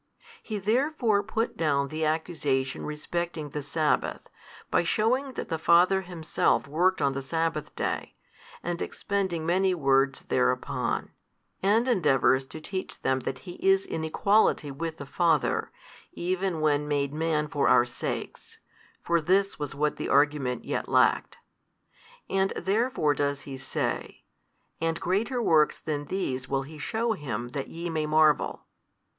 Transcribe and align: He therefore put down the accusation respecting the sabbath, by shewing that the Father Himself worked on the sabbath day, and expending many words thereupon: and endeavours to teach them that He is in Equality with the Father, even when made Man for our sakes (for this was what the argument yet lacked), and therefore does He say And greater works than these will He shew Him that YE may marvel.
He 0.41 0.57
therefore 0.57 1.21
put 1.21 1.55
down 1.57 1.89
the 1.89 2.05
accusation 2.05 2.87
respecting 2.87 3.49
the 3.49 3.61
sabbath, 3.61 4.21
by 4.71 4.83
shewing 4.83 5.33
that 5.33 5.49
the 5.49 5.59
Father 5.59 6.01
Himself 6.01 6.65
worked 6.67 7.03
on 7.03 7.13
the 7.13 7.21
sabbath 7.21 7.75
day, 7.75 8.15
and 8.63 8.81
expending 8.81 9.45
many 9.45 9.75
words 9.75 10.23
thereupon: 10.23 11.11
and 11.61 11.87
endeavours 11.87 12.45
to 12.45 12.59
teach 12.59 12.99
them 13.03 13.19
that 13.19 13.39
He 13.45 13.57
is 13.63 13.85
in 13.85 14.03
Equality 14.03 14.71
with 14.71 14.97
the 14.97 15.05
Father, 15.05 15.69
even 16.13 16.61
when 16.61 16.87
made 16.87 17.13
Man 17.13 17.47
for 17.47 17.67
our 17.67 17.85
sakes 17.85 18.57
(for 19.03 19.21
this 19.21 19.59
was 19.59 19.75
what 19.75 19.97
the 19.97 20.09
argument 20.09 20.65
yet 20.65 20.87
lacked), 20.89 21.37
and 22.27 22.49
therefore 22.55 23.13
does 23.13 23.41
He 23.41 23.55
say 23.55 24.23
And 24.81 24.99
greater 24.99 25.39
works 25.43 25.77
than 25.77 26.05
these 26.05 26.49
will 26.49 26.63
He 26.63 26.79
shew 26.79 27.11
Him 27.11 27.49
that 27.49 27.67
YE 27.67 27.91
may 27.91 28.07
marvel. 28.07 28.63